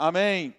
[0.00, 0.54] Amém.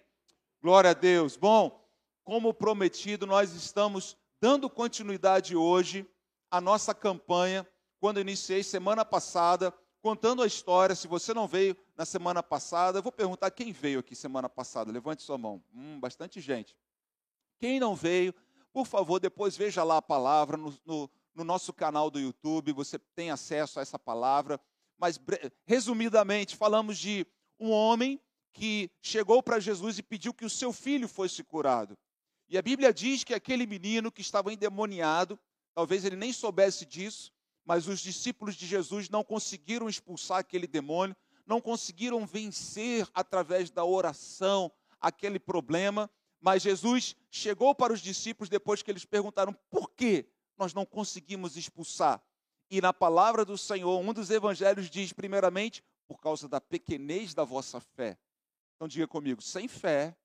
[0.62, 1.34] Glória a Deus.
[1.34, 1.82] Bom,
[2.22, 6.06] como prometido, nós estamos dando continuidade hoje
[6.50, 7.66] à nossa campanha,
[7.98, 9.72] quando iniciei semana passada,
[10.02, 10.94] contando a história.
[10.94, 14.92] Se você não veio na semana passada, eu vou perguntar quem veio aqui semana passada.
[14.92, 15.64] Levante sua mão.
[15.74, 16.76] Hum, bastante gente.
[17.58, 18.34] Quem não veio,
[18.74, 22.74] por favor, depois veja lá a palavra no, no, no nosso canal do YouTube.
[22.74, 24.60] Você tem acesso a essa palavra.
[24.98, 25.18] Mas,
[25.64, 27.26] resumidamente, falamos de
[27.58, 28.20] um homem
[28.52, 31.96] que chegou para Jesus e pediu que o seu filho fosse curado.
[32.48, 35.38] E a Bíblia diz que aquele menino que estava endemoniado,
[35.72, 37.32] talvez ele nem soubesse disso,
[37.64, 43.84] mas os discípulos de Jesus não conseguiram expulsar aquele demônio, não conseguiram vencer através da
[43.84, 46.10] oração aquele problema.
[46.40, 51.56] Mas Jesus chegou para os discípulos depois que eles perguntaram por que nós não conseguimos
[51.56, 52.20] expulsar.
[52.70, 57.44] E na palavra do Senhor, um dos evangelhos diz, primeiramente, por causa da pequenez da
[57.44, 58.18] vossa fé.
[58.80, 60.16] Então diga comigo: sem fé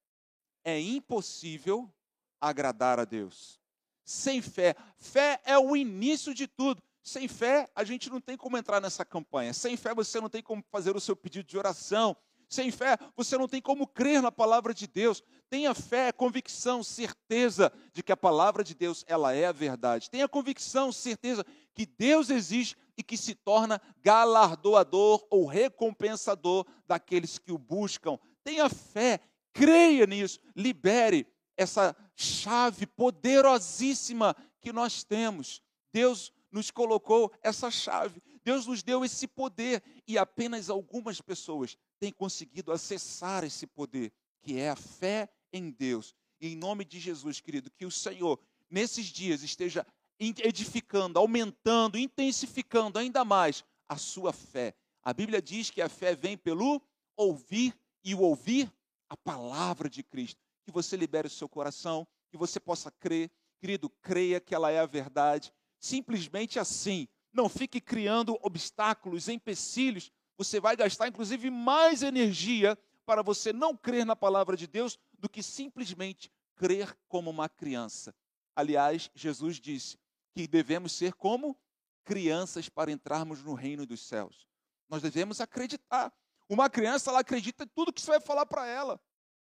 [0.64, 1.94] é impossível
[2.40, 3.60] agradar a Deus.
[4.06, 6.82] Sem fé, fé é o início de tudo.
[7.04, 9.54] Sem fé, a gente não tem como entrar nessa campanha.
[9.54, 12.16] Sem fé, você não tem como fazer o seu pedido de oração.
[12.48, 15.22] Sem fé, você não tem como crer na palavra de Deus.
[15.50, 20.10] Tenha fé, convicção, certeza de que a palavra de Deus, ela é a verdade.
[20.10, 27.52] Tenha convicção, certeza que Deus existe e que se torna galardoador ou recompensador daqueles que
[27.52, 28.18] o buscam.
[28.46, 29.20] Tenha fé,
[29.52, 31.26] creia nisso, libere
[31.58, 35.64] essa chave poderosíssima que nós temos.
[35.92, 42.12] Deus nos colocou essa chave, Deus nos deu esse poder e apenas algumas pessoas têm
[42.12, 46.14] conseguido acessar esse poder, que é a fé em Deus.
[46.40, 49.84] E em nome de Jesus, querido, que o Senhor, nesses dias, esteja
[50.20, 54.76] edificando, aumentando, intensificando ainda mais a sua fé.
[55.02, 56.80] A Bíblia diz que a fé vem pelo
[57.18, 57.74] ouvir
[58.06, 58.72] e o ouvir
[59.10, 60.40] a palavra de Cristo.
[60.64, 63.32] Que você libere o seu coração, que você possa crer.
[63.60, 65.52] Querido, creia que ela é a verdade.
[65.80, 67.08] Simplesmente assim.
[67.34, 70.12] Não fique criando obstáculos, empecilhos.
[70.38, 75.28] Você vai gastar, inclusive, mais energia para você não crer na palavra de Deus do
[75.28, 78.16] que simplesmente crer como uma criança.
[78.56, 79.98] Aliás, Jesus disse
[80.34, 81.58] que devemos ser como
[82.04, 84.48] crianças para entrarmos no reino dos céus.
[84.88, 86.14] Nós devemos acreditar.
[86.48, 89.00] Uma criança, ela acredita em tudo que você vai falar para ela.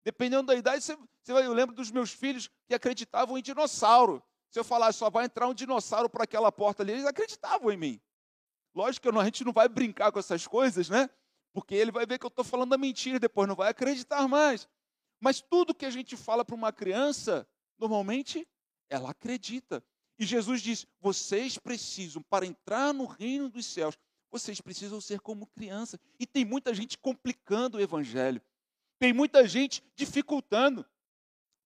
[0.04, 4.22] Dependendo da idade, você, você vai, eu lembro dos meus filhos que acreditavam em dinossauro.
[4.50, 7.76] Se eu falar, só vai entrar um dinossauro para aquela porta ali, eles acreditavam em
[7.76, 8.00] mim.
[8.75, 11.10] Lógico que a gente não vai brincar com essas coisas, né?
[11.52, 14.69] Porque ele vai ver que eu estou falando a mentira, depois não vai acreditar mais.
[15.20, 17.48] Mas tudo que a gente fala para uma criança,
[17.78, 18.46] normalmente,
[18.88, 19.82] ela acredita.
[20.19, 23.96] E Jesus diz: vocês precisam, para entrar no reino dos céus,
[24.31, 25.98] vocês precisam ser como criança.
[26.19, 28.41] E tem muita gente complicando o evangelho.
[28.98, 30.84] Tem muita gente dificultando.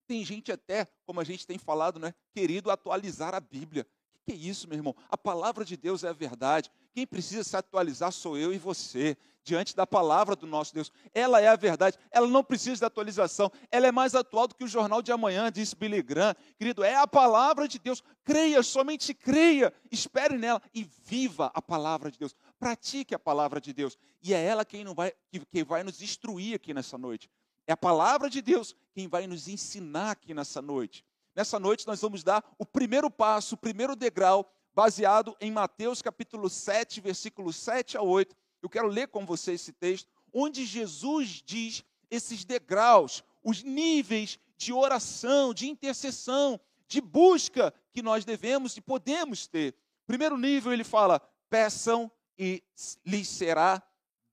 [0.07, 3.87] Tem gente até, como a gente tem falado, né, querido atualizar a Bíblia.
[4.15, 4.95] O que é isso, meu irmão?
[5.09, 6.69] A palavra de Deus é a verdade.
[6.93, 10.91] Quem precisa se atualizar sou eu e você, diante da palavra do nosso Deus.
[11.13, 14.63] Ela é a verdade, ela não precisa de atualização, ela é mais atual do que
[14.63, 16.35] o jornal de amanhã, disse Billy Graham.
[16.57, 18.03] Querido, é a palavra de Deus.
[18.23, 23.73] Creia, somente creia, espere nela e viva a palavra de Deus pratique a palavra de
[23.73, 23.97] Deus.
[24.21, 25.11] E é ela quem, não vai,
[25.49, 27.27] quem vai nos instruir aqui nessa noite.
[27.65, 31.03] É a palavra de Deus quem vai nos ensinar aqui nessa noite.
[31.35, 36.47] Nessa noite nós vamos dar o primeiro passo, o primeiro degrau, baseado em Mateus capítulo
[36.51, 38.35] 7, versículos 7 a 8.
[38.61, 44.71] Eu quero ler com você esse texto, onde Jesus diz esses degraus, os níveis de
[44.71, 49.73] oração, de intercessão, de busca que nós devemos e podemos ter.
[50.05, 52.11] Primeiro nível, ele fala: peçam
[52.41, 52.63] e
[53.05, 53.83] lhes será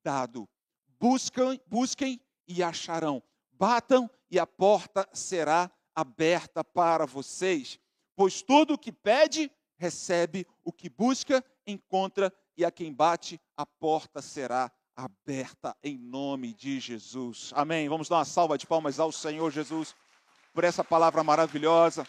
[0.02, 0.48] dado.
[0.98, 3.22] Buscam, busquem e acharão.
[3.52, 7.78] Batam e a porta será aberta para vocês.
[8.16, 13.66] Pois tudo o que pede, recebe, o que busca, encontra, e a quem bate, a
[13.66, 17.52] porta será aberta em nome de Jesus.
[17.54, 17.90] Amém.
[17.90, 19.94] Vamos dar uma salva de palmas ao Senhor Jesus
[20.54, 22.08] por essa palavra maravilhosa.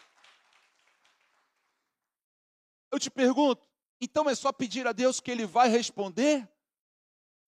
[2.90, 3.69] Eu te pergunto,
[4.00, 6.48] então é só pedir a Deus que Ele vai responder?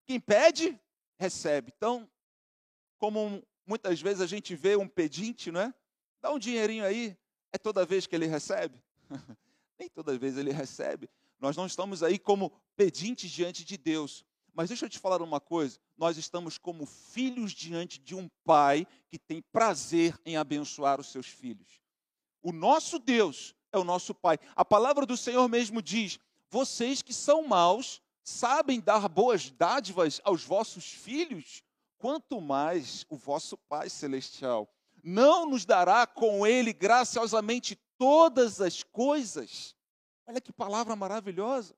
[0.06, 0.80] Quem pede,
[1.18, 1.72] recebe.
[1.76, 2.10] Então,
[2.98, 5.74] como muitas vezes a gente vê um pedinte, não é?
[6.22, 7.18] Dá um dinheirinho aí,
[7.52, 8.78] é toda vez que ele recebe?
[9.80, 11.10] Nem toda vez ele recebe.
[11.40, 14.24] Nós não estamos aí como pedintes diante de Deus.
[14.54, 18.86] Mas deixa eu te falar uma coisa: nós estamos como filhos diante de um pai
[19.10, 21.82] que tem prazer em abençoar os seus filhos.
[22.42, 24.38] O nosso Deus é o nosso pai.
[24.56, 26.20] A palavra do Senhor mesmo diz:
[26.52, 31.64] vocês que são maus, sabem dar boas dádivas aos vossos filhos?
[32.02, 34.68] quanto mais o vosso Pai Celestial
[35.04, 39.76] não nos dará com Ele graciosamente todas as coisas.
[40.26, 41.76] Olha que palavra maravilhosa.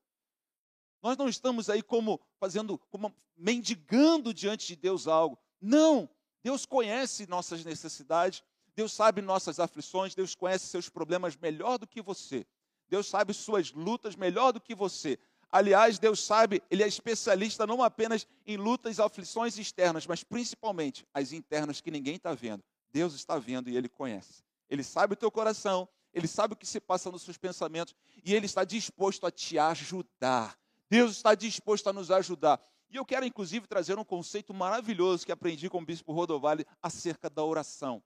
[1.02, 5.38] Nós não estamos aí como fazendo, como mendigando diante de Deus algo.
[5.60, 6.08] Não.
[6.42, 8.42] Deus conhece nossas necessidades,
[8.74, 12.46] Deus sabe nossas aflições, Deus conhece seus problemas melhor do que você.
[12.94, 15.18] Deus sabe suas lutas melhor do que você.
[15.50, 21.04] Aliás, Deus sabe, Ele é especialista não apenas em lutas e aflições externas, mas principalmente
[21.12, 22.62] as internas que ninguém está vendo.
[22.92, 24.44] Deus está vendo e Ele conhece.
[24.70, 28.32] Ele sabe o teu coração, Ele sabe o que se passa nos seus pensamentos e
[28.32, 30.56] Ele está disposto a te ajudar.
[30.88, 32.64] Deus está disposto a nos ajudar.
[32.88, 37.28] E eu quero, inclusive, trazer um conceito maravilhoso que aprendi com o bispo Rodovalho acerca
[37.28, 38.00] da oração.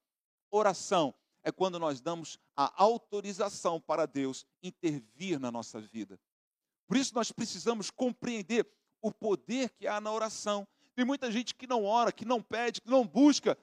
[0.50, 1.14] Oração
[1.48, 6.20] é quando nós damos a autorização para Deus intervir na nossa vida.
[6.86, 8.66] Por isso nós precisamos compreender
[9.00, 10.66] o poder que há na oração.
[10.94, 13.56] Tem muita gente que não ora, que não pede, que não busca,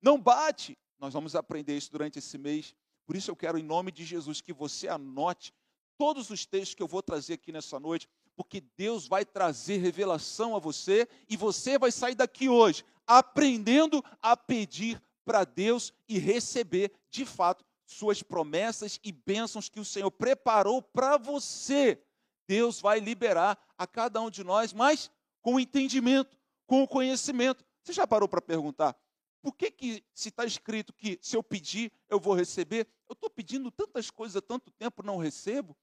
[0.00, 0.78] não bate.
[0.98, 2.74] Nós vamos aprender isso durante esse mês.
[3.06, 5.52] Por isso eu quero, em nome de Jesus, que você anote
[5.98, 10.56] todos os textos que eu vou trazer aqui nessa noite, porque Deus vai trazer revelação
[10.56, 16.92] a você e você vai sair daqui hoje aprendendo a pedir para Deus e receber,
[17.10, 22.02] de fato, suas promessas e bênçãos que o Senhor preparou para você.
[22.46, 25.10] Deus vai liberar a cada um de nós, mas
[25.40, 26.36] com o entendimento,
[26.66, 27.64] com o conhecimento.
[27.82, 28.96] Você já parou para perguntar
[29.44, 32.88] por que, que se está escrito que se eu pedir, eu vou receber?
[33.06, 35.76] Eu estou pedindo tantas coisas há tanto tempo, não recebo?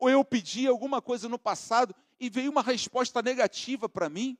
[0.00, 4.36] Ou eu pedi alguma coisa no passado e veio uma resposta negativa para mim?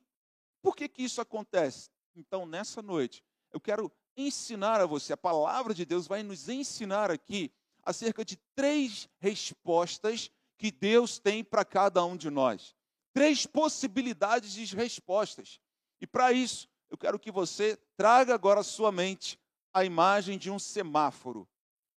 [0.61, 1.89] Por que, que isso acontece?
[2.13, 3.23] Então, nessa noite,
[3.53, 7.51] eu quero ensinar a você, a palavra de Deus vai nos ensinar aqui
[7.83, 12.75] acerca de três respostas que Deus tem para cada um de nós.
[13.13, 15.59] Três possibilidades de respostas.
[16.01, 19.39] E para isso, eu quero que você traga agora à sua mente
[19.73, 21.47] a imagem de um semáforo.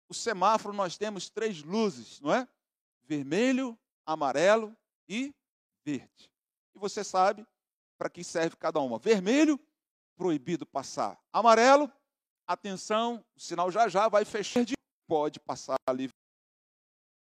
[0.09, 2.49] O semáforo nós temos três luzes, não é?
[3.05, 4.77] Vermelho, amarelo
[5.09, 5.35] e
[5.85, 6.31] verde.
[6.75, 7.47] E você sabe
[7.97, 8.99] para que serve cada uma.
[8.99, 9.59] Vermelho,
[10.17, 11.19] proibido passar.
[11.33, 11.91] Amarelo,
[12.49, 14.65] atenção, o sinal já já vai fechar,
[15.07, 15.77] pode passar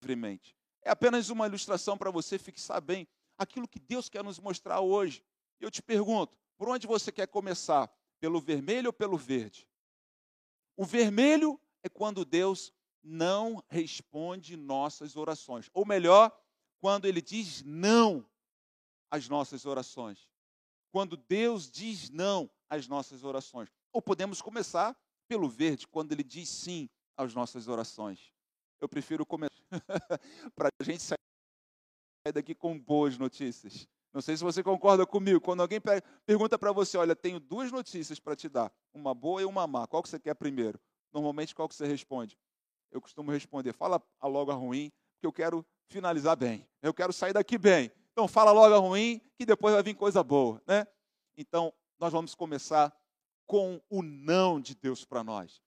[0.01, 0.55] livremente.
[0.81, 3.05] É apenas uma ilustração para você fixar bem
[3.37, 5.21] aquilo que Deus quer nos mostrar hoje.
[5.59, 7.91] Eu te pergunto, por onde você quer começar?
[8.19, 9.67] Pelo vermelho ou pelo verde?
[10.75, 15.69] O vermelho é quando Deus não responde nossas orações.
[15.73, 16.35] Ou melhor,
[16.79, 18.27] quando ele diz não
[19.11, 20.29] às nossas orações.
[20.91, 23.69] Quando Deus diz não às nossas orações.
[23.91, 24.97] Ou podemos começar
[25.27, 28.31] pelo verde, quando ele diz sim às nossas orações.
[28.79, 29.53] Eu prefiro começar
[30.55, 31.17] para a gente sair
[32.33, 33.87] daqui com boas notícias.
[34.13, 35.39] Não sei se você concorda comigo.
[35.41, 35.79] Quando alguém
[36.25, 39.85] pergunta para você, olha, tenho duas notícias para te dar, uma boa e uma má.
[39.87, 40.79] Qual que você quer primeiro?
[41.13, 42.37] Normalmente, qual que você responde?
[42.91, 46.67] Eu costumo responder, fala logo a ruim, porque eu quero finalizar bem.
[46.81, 47.91] Eu quero sair daqui bem.
[48.11, 50.87] Então, fala logo a ruim, que depois vai vir coisa boa, né?
[51.37, 52.95] Então, nós vamos começar
[53.47, 55.61] com o não de Deus para nós.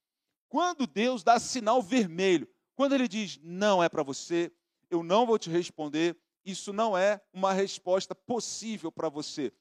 [0.49, 4.53] Quando Deus dá sinal vermelho, quando ele diz não é para você,
[4.91, 9.53] eu não vou te responder, isso não é uma resposta possível para você.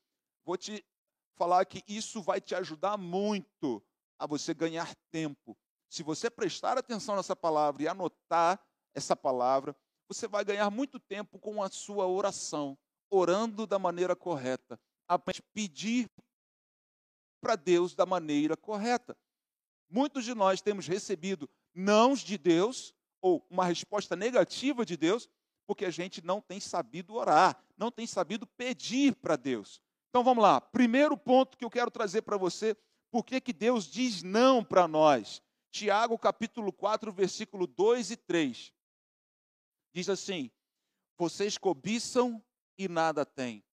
[0.45, 0.85] Vou te
[1.35, 3.83] falar que isso vai te ajudar muito
[4.17, 5.57] a você ganhar tempo.
[5.89, 8.59] Se você prestar atenção nessa palavra e anotar
[8.93, 9.75] essa palavra,
[10.07, 12.77] você vai ganhar muito tempo com a sua oração,
[13.09, 16.09] orando da maneira correta, apenas pedir
[17.39, 19.17] para Deus da maneira correta.
[19.89, 25.29] Muitos de nós temos recebido nãos de Deus ou uma resposta negativa de Deus
[25.69, 29.79] porque a gente não tem sabido orar, não tem sabido pedir para Deus.
[30.09, 30.59] Então vamos lá.
[30.59, 32.75] Primeiro ponto que eu quero trazer para você,
[33.11, 35.43] por que, que Deus diz não para nós?
[35.69, 38.73] Tiago capítulo 4, versículo 2 e 3.
[39.93, 40.49] Diz assim:
[41.15, 42.43] Vocês cobiçam
[42.75, 43.63] e nada têm,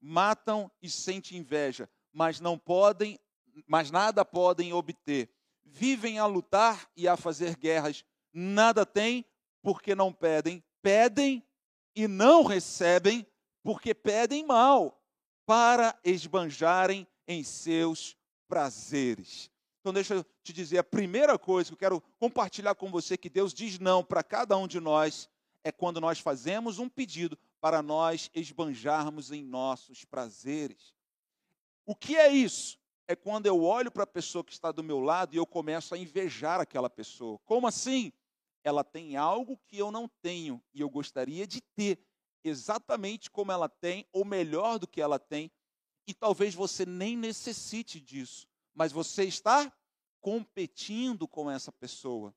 [0.00, 3.18] matam e sentem inveja, mas não podem,
[3.66, 5.28] mas nada podem obter.
[5.64, 9.26] Vivem a lutar e a fazer guerras, nada têm
[9.60, 11.42] porque não pedem, pedem
[11.96, 13.26] e não recebem,
[13.62, 15.02] porque pedem mal,
[15.44, 18.16] para esbanjarem em seus
[18.46, 19.50] prazeres.
[19.80, 23.28] Então, deixa eu te dizer: a primeira coisa que eu quero compartilhar com você, que
[23.28, 25.28] Deus diz não para cada um de nós,
[25.62, 30.93] é quando nós fazemos um pedido para nós esbanjarmos em nossos prazeres.
[31.86, 32.78] O que é isso?
[33.06, 35.94] É quando eu olho para a pessoa que está do meu lado e eu começo
[35.94, 37.38] a invejar aquela pessoa.
[37.44, 38.12] Como assim?
[38.64, 42.02] ela tem algo que eu não tenho e eu gostaria de ter,
[42.42, 45.52] exatamente como ela tem, ou melhor do que ela tem,
[46.06, 49.70] e talvez você nem necessite disso, mas você está
[50.20, 52.34] competindo com essa pessoa.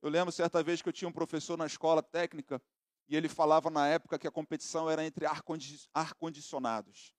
[0.00, 2.62] Eu lembro certa vez que eu tinha um professor na escola técnica
[3.08, 7.12] e ele falava na época que a competição era entre ar-condicionados,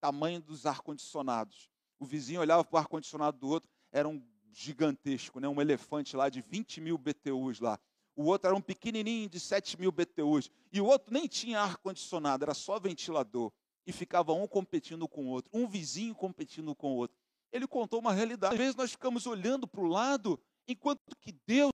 [0.00, 1.68] tamanho dos ar-condicionados.
[1.98, 5.48] O vizinho olhava para o ar-condicionado do outro, era um gigantesco, né?
[5.48, 7.78] um elefante lá de 20 mil BTUs lá.
[8.16, 10.50] O outro era um pequenininho de 7 mil BTUs.
[10.72, 13.52] E o outro nem tinha ar-condicionado, era só ventilador.
[13.86, 17.16] E ficava um competindo com o outro, um vizinho competindo com o outro.
[17.52, 18.54] Ele contou uma realidade.
[18.54, 21.70] Às vezes nós ficamos olhando para o lado, enquanto que Deus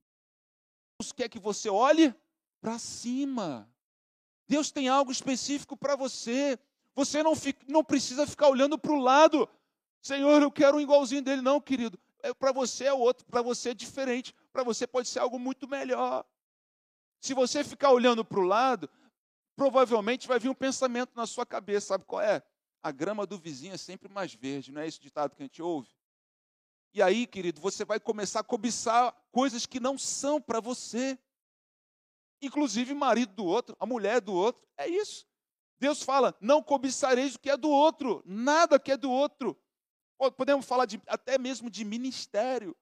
[1.17, 2.15] quer que você olhe
[2.61, 3.69] para cima.
[4.47, 6.59] Deus tem algo específico para você.
[6.95, 9.49] Você não, fica, não precisa ficar olhando para o lado.
[10.01, 11.43] Senhor, eu quero um igualzinho dele.
[11.43, 11.99] Não, querido.
[12.23, 14.35] É, para você é outro, para você é diferente.
[14.53, 16.25] Para você pode ser algo muito melhor.
[17.21, 18.89] Se você ficar olhando para o lado,
[19.57, 21.89] provavelmente vai vir um pensamento na sua cabeça.
[21.89, 22.43] Sabe qual é?
[22.83, 24.71] A grama do vizinho é sempre mais verde.
[24.71, 25.89] Não é esse ditado que a gente ouve?
[26.93, 31.19] E aí, querido, você vai começar a cobiçar coisas que não são para você.
[32.41, 34.63] Inclusive marido do outro, a mulher do outro.
[34.77, 35.27] É isso.
[35.85, 39.55] Deus fala: não cobiçareis o que é do outro, nada que é do outro.
[40.35, 42.75] Podemos falar de, até mesmo de ministério.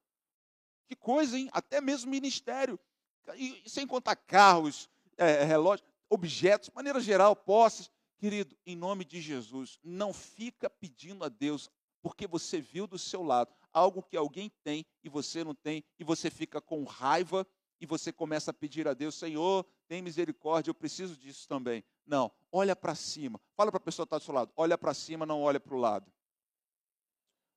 [0.87, 1.49] Que coisa, hein?
[1.51, 2.79] Até mesmo ministério.
[3.35, 7.91] E, sem contar carros, é, relógios, objetos, de maneira geral, posses.
[8.17, 11.69] Querido, em nome de Jesus, não fica pedindo a Deus,
[12.01, 16.05] porque você viu do seu lado algo que alguém tem e você não tem, e
[16.05, 17.45] você fica com raiva
[17.83, 21.83] e você começa a pedir a Deus, Senhor, tem misericórdia, eu preciso disso também.
[22.07, 23.41] Não, olha para cima.
[23.57, 25.75] Fala para a pessoa que está do seu lado, olha para cima, não olha para
[25.75, 26.05] o lado.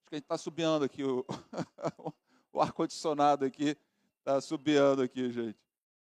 [0.01, 1.25] Acho que a gente está subiando aqui, o,
[2.53, 3.77] o ar-condicionado aqui,
[4.19, 5.57] está subiando aqui, gente.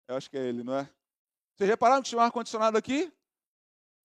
[0.08, 0.90] Eu acho que é ele, não é?
[1.58, 3.12] Vocês repararam que tinha um ar-condicionado aqui?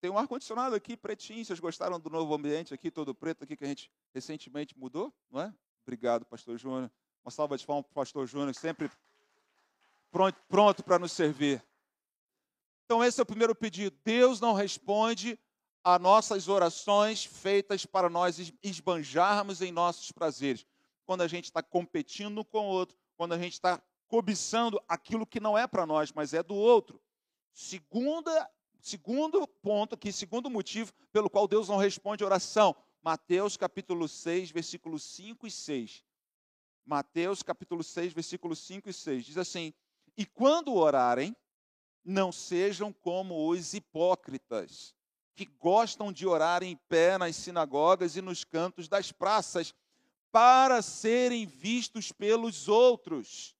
[0.00, 1.44] Tem um ar-condicionado aqui, pretinho.
[1.44, 5.42] Vocês gostaram do novo ambiente aqui, todo preto aqui, que a gente recentemente mudou, não
[5.42, 5.54] é?
[5.86, 6.90] Obrigado, pastor Júnior.
[7.24, 8.90] Uma salva de palmas para o pastor Júnior, sempre
[10.10, 11.64] pronto, para nos servir.
[12.84, 13.96] Então, esse é o primeiro pedido.
[14.04, 15.38] Deus não responde
[15.84, 20.66] a nossas orações feitas para nós esbanjarmos em nossos prazeres.
[21.06, 25.40] Quando a gente está competindo com o outro, quando a gente está cobiçando aquilo que
[25.40, 27.00] não é para nós, mas é do outro.
[27.52, 28.50] Segunda,
[28.80, 35.02] segundo ponto aqui, segundo motivo pelo qual Deus não responde oração, Mateus capítulo 6, versículos
[35.02, 36.04] 5 e 6.
[36.84, 39.26] Mateus capítulo 6, versículos 5 e 6.
[39.26, 39.74] Diz assim:
[40.18, 41.34] E quando orarem,
[42.04, 44.92] não sejam como os hipócritas,
[45.36, 49.72] que gostam de orar em pé nas sinagogas e nos cantos das praças,
[50.32, 53.54] para serem vistos pelos outros.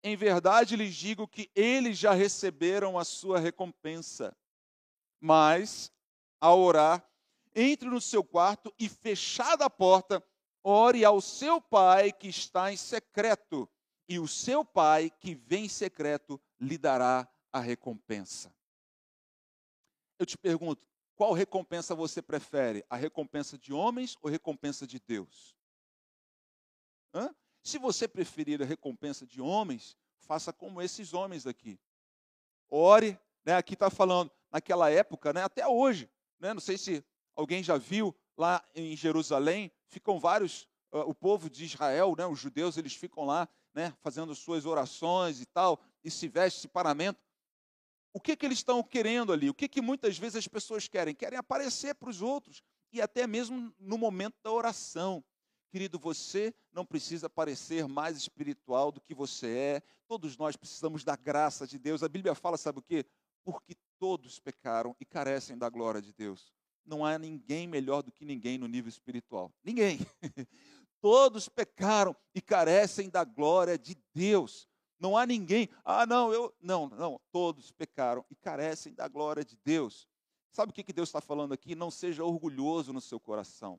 [0.00, 4.32] Em verdade lhes digo que eles já receberam a sua recompensa.
[5.20, 5.90] Mas,
[6.40, 7.04] ao orar,
[7.52, 10.24] entre no seu quarto e, fechada a porta,
[10.62, 13.68] ore ao seu pai que está em secreto,
[14.08, 18.54] e o seu pai que vem em secreto lhe dará a recompensa.
[20.18, 22.84] Eu te pergunto, qual recompensa você prefere?
[22.88, 25.56] A recompensa de homens ou a recompensa de Deus?
[27.12, 27.34] Hã?
[27.62, 31.80] Se você preferir a recompensa de homens, faça como esses homens aqui.
[32.68, 37.04] Ore, né, aqui está falando, naquela época, né, até hoje, né, não sei se
[37.36, 39.70] Alguém já viu lá em Jerusalém?
[39.88, 44.34] Ficam vários, uh, o povo de Israel, né, os judeus, eles ficam lá, né, fazendo
[44.34, 47.20] suas orações e tal, e se vestem, se paramento.
[48.10, 49.50] O que, que eles estão querendo ali?
[49.50, 51.14] O que, que muitas vezes as pessoas querem?
[51.14, 55.22] Querem aparecer para os outros, e até mesmo no momento da oração.
[55.70, 59.82] Querido, você não precisa parecer mais espiritual do que você é.
[60.08, 62.02] Todos nós precisamos da graça de Deus.
[62.02, 63.04] A Bíblia fala, sabe o quê?
[63.44, 66.56] Porque todos pecaram e carecem da glória de Deus
[66.86, 69.52] não há ninguém melhor do que ninguém no nível espiritual.
[69.62, 69.98] Ninguém.
[71.00, 74.66] Todos pecaram e carecem da glória de Deus.
[74.98, 76.54] Não há ninguém, ah, não, eu.
[76.60, 80.08] Não, não, todos pecaram e carecem da glória de Deus.
[80.50, 81.74] Sabe o que Deus está falando aqui?
[81.74, 83.78] Não seja orgulhoso no seu coração.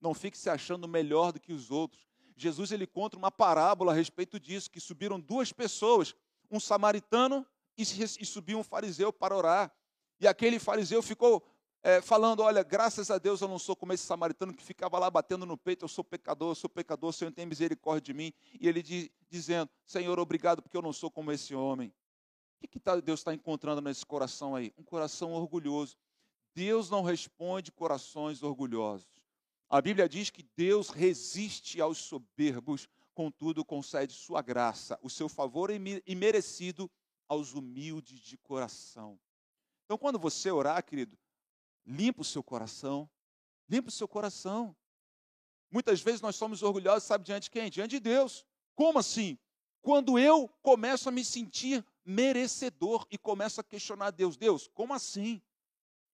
[0.00, 2.08] Não fique se achando melhor do que os outros.
[2.34, 6.14] Jesus ele conta uma parábola a respeito disso, que subiram duas pessoas,
[6.50, 9.72] um samaritano e, e subiu um fariseu para orar.
[10.20, 11.44] E aquele fariseu ficou
[11.82, 15.10] é, falando: Olha, graças a Deus eu não sou como esse samaritano que ficava lá
[15.10, 18.32] batendo no peito, eu sou pecador, eu sou pecador, Senhor tem misericórdia de mim.
[18.60, 21.88] E ele diz, dizendo: Senhor, obrigado porque eu não sou como esse homem.
[21.88, 24.72] O que, que tá, Deus está encontrando nesse coração aí?
[24.76, 25.96] Um coração orgulhoso.
[26.54, 29.06] Deus não responde corações orgulhosos.
[29.70, 35.70] A Bíblia diz que Deus resiste aos soberbos, contudo concede sua graça, o seu favor
[35.70, 36.90] imerecido
[37.28, 39.20] aos humildes de coração.
[39.84, 41.16] Então, quando você orar, querido,
[41.88, 43.08] Limpa o seu coração.
[43.66, 44.76] Limpa o seu coração.
[45.70, 47.70] Muitas vezes nós somos orgulhosos, sabe, diante de quem?
[47.70, 48.44] Diante de Deus.
[48.74, 49.38] Como assim?
[49.80, 54.36] Quando eu começo a me sentir merecedor e começo a questionar Deus.
[54.36, 55.40] Deus, como assim?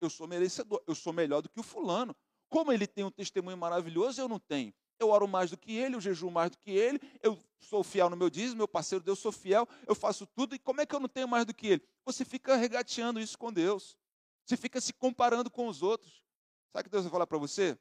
[0.01, 2.15] Eu sou merecedor, eu sou melhor do que o fulano.
[2.49, 4.73] Como ele tem um testemunho maravilhoso, eu não tenho.
[4.99, 8.09] Eu oro mais do que ele, eu jejuo mais do que ele, eu sou fiel
[8.09, 10.95] no meu dízimo, meu parceiro Deus, sou fiel, eu faço tudo, e como é que
[10.95, 11.83] eu não tenho mais do que ele?
[12.05, 13.97] Você fica regateando isso com Deus.
[14.45, 16.25] Você fica se comparando com os outros.
[16.73, 17.79] Sabe o que Deus vai falar para você?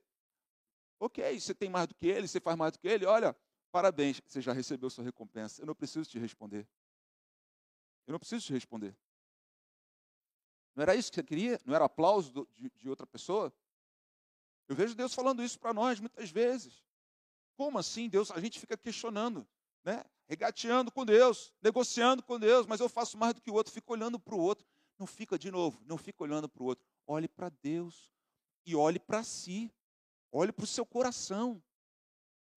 [1.00, 3.36] Ok, você tem mais do que ele, você faz mais do que ele, olha,
[3.72, 5.62] parabéns, você já recebeu sua recompensa.
[5.62, 6.68] Eu não preciso te responder.
[8.08, 8.96] Eu não preciso te responder.
[10.76, 11.60] Não era isso que você queria?
[11.66, 13.54] Não era aplauso de, de outra pessoa?
[14.68, 16.84] Eu vejo Deus falando isso para nós muitas vezes.
[17.56, 18.32] Como assim, Deus?
[18.32, 19.48] A gente fica questionando,
[19.84, 20.04] né?
[20.28, 23.94] Regateando com Deus, negociando com Deus, mas eu faço mais do que o outro, fico
[23.94, 24.66] olhando para o outro.
[24.98, 26.86] Não fica de novo, não fica olhando para o outro.
[27.06, 28.12] Olhe para Deus
[28.66, 29.72] e olhe para si.
[30.32, 31.62] Olhe para o seu coração.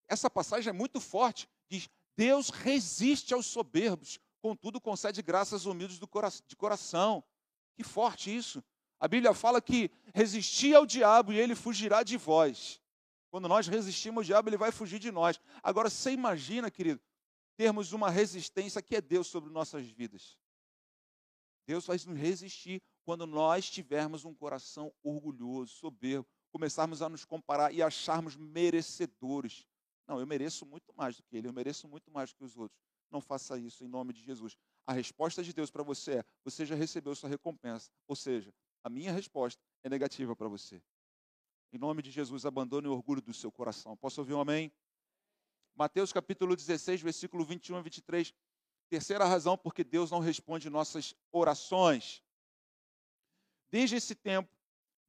[0.07, 1.47] Essa passagem é muito forte.
[1.69, 7.23] Diz: Deus resiste aos soberbos, contudo concede graças aos humildes de coração.
[7.75, 8.63] Que forte isso.
[8.99, 12.81] A Bíblia fala que resistir ao diabo e ele fugirá de vós.
[13.29, 15.39] Quando nós resistimos ao diabo, ele vai fugir de nós.
[15.61, 16.99] Agora, você imagina, querido,
[17.55, 20.35] termos uma resistência que é Deus sobre nossas vidas.
[21.67, 27.73] Deus vai nos resistir quando nós tivermos um coração orgulhoso, soberbo, começarmos a nos comparar
[27.73, 29.67] e acharmos merecedores.
[30.07, 32.55] Não, eu mereço muito mais do que ele, eu mereço muito mais do que os
[32.55, 32.79] outros.
[33.11, 34.57] Não faça isso em nome de Jesus.
[34.85, 37.91] A resposta de Deus para você é: você já recebeu sua recompensa.
[38.07, 40.81] Ou seja, a minha resposta é negativa para você.
[41.73, 43.97] Em nome de Jesus, abandone o orgulho do seu coração.
[43.97, 44.71] Posso ouvir um amém?
[45.75, 48.33] Mateus capítulo 16, versículo 21 e 23.
[48.89, 52.23] Terceira razão porque Deus não responde nossas orações.
[53.69, 54.49] Desde esse tempo,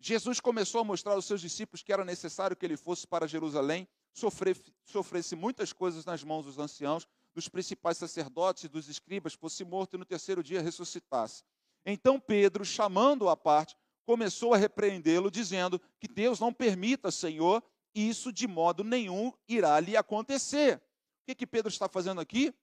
[0.00, 3.86] Jesus começou a mostrar aos seus discípulos que era necessário que ele fosse para Jerusalém,
[4.12, 9.94] sofresse, muitas coisas nas mãos dos anciãos, dos principais sacerdotes e dos escribas, fosse morto
[9.94, 11.44] e no terceiro dia ressuscitasse.
[11.84, 17.62] Então Pedro, chamando-o à parte, começou a repreendê-lo, dizendo que Deus não permita, Senhor,
[17.94, 20.76] isso de modo nenhum irá lhe acontecer.
[20.76, 20.80] O
[21.26, 22.54] que, que Pedro está fazendo aqui?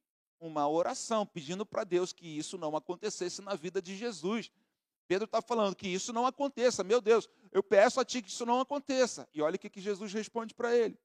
[0.45, 4.51] Uma oração, pedindo para Deus que isso não acontecesse na vida de Jesus.
[5.08, 6.84] Pedro está falando que isso não aconteça.
[6.84, 9.27] Meu Deus, eu peço a ti que isso não aconteça.
[9.34, 10.99] E olha o que, que Jesus responde para ele.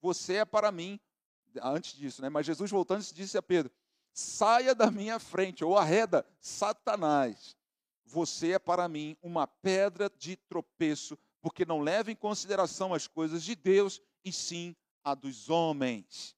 [0.00, 0.98] Você é para mim,
[1.62, 2.28] antes disso, né?
[2.28, 3.70] Mas Jesus voltando disse a Pedro:
[4.12, 7.56] saia da minha frente, ou arreda, Satanás.
[8.04, 13.44] Você é para mim uma pedra de tropeço, porque não leva em consideração as coisas
[13.44, 16.36] de Deus, e sim a dos homens.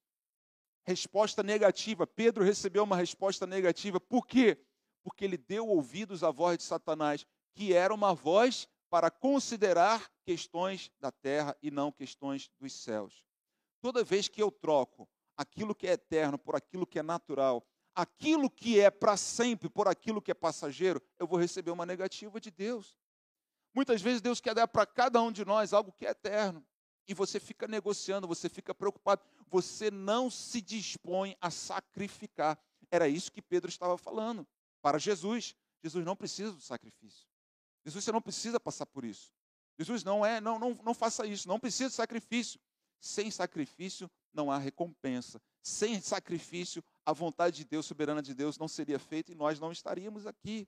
[0.87, 2.07] Resposta negativa.
[2.07, 3.99] Pedro recebeu uma resposta negativa.
[3.99, 4.59] Por quê?
[5.03, 10.91] Porque ele deu ouvidos à voz de Satanás, que era uma voz para considerar questões
[11.01, 13.25] da terra e não questões dos céus.
[13.81, 18.51] Toda vez que eu troco aquilo que é eterno por aquilo que é natural, aquilo
[18.51, 22.51] que é para sempre por aquilo que é passageiro, eu vou receber uma negativa de
[22.51, 22.97] Deus.
[23.75, 26.65] Muitas vezes Deus quer dar para cada um de nós algo que é eterno.
[27.07, 32.59] E você fica negociando, você fica preocupado, você não se dispõe a sacrificar.
[32.91, 34.47] Era isso que Pedro estava falando
[34.81, 35.55] para Jesus.
[35.83, 37.27] Jesus não precisa do sacrifício.
[37.85, 39.33] Jesus, você não precisa passar por isso.
[39.79, 42.59] Jesus não é, não, não, não faça isso, não precisa de sacrifício.
[43.01, 45.41] Sem sacrifício não há recompensa.
[45.63, 49.71] Sem sacrifício, a vontade de Deus, soberana de Deus, não seria feita e nós não
[49.71, 50.67] estaríamos aqui.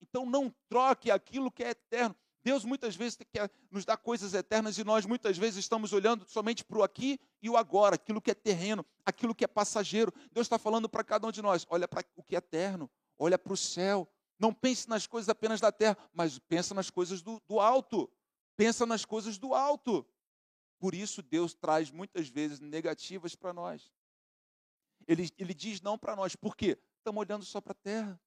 [0.00, 2.16] Então não troque aquilo que é eterno.
[2.42, 6.64] Deus muitas vezes quer nos dar coisas eternas e nós muitas vezes estamos olhando somente
[6.64, 10.12] para o aqui e o agora, aquilo que é terreno, aquilo que é passageiro.
[10.32, 13.38] Deus está falando para cada um de nós: olha para o que é eterno, olha
[13.38, 14.08] para o céu.
[14.38, 18.08] Não pense nas coisas apenas da terra, mas pensa nas coisas do, do alto.
[18.56, 20.06] Pensa nas coisas do alto.
[20.78, 23.92] Por isso, Deus traz muitas vezes negativas para nós.
[25.08, 26.36] Ele, ele diz não para nós.
[26.36, 26.78] Por quê?
[26.98, 28.20] Estamos olhando só para a terra,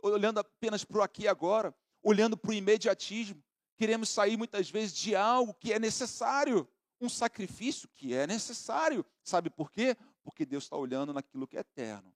[0.00, 1.74] olhando apenas para o aqui e agora,
[2.06, 3.42] olhando para o imediatismo.
[3.76, 6.66] Queremos sair muitas vezes de algo que é necessário,
[7.00, 9.04] um sacrifício que é necessário.
[9.24, 9.96] Sabe por quê?
[10.22, 12.14] Porque Deus está olhando naquilo que é eterno.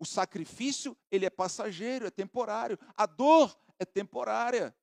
[0.00, 2.76] O sacrifício, ele é passageiro, é temporário.
[2.96, 4.74] A dor é temporária.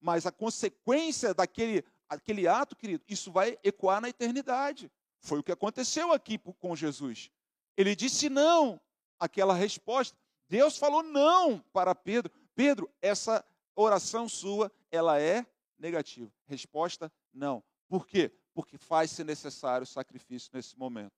[0.00, 4.92] Mas a consequência daquele aquele ato, querido, isso vai ecoar na eternidade.
[5.18, 7.30] Foi o que aconteceu aqui com Jesus.
[7.76, 8.80] Ele disse não
[9.18, 10.16] àquela resposta.
[10.48, 12.30] Deus falou não para Pedro.
[12.54, 13.42] Pedro, essa
[13.74, 15.46] oração sua, ela é
[15.78, 16.32] negativa.
[16.46, 17.62] Resposta não.
[17.88, 18.32] Por quê?
[18.54, 21.14] Porque faz-se necessário sacrifício nesse momento.